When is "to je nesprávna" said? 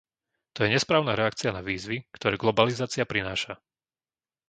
0.57-1.13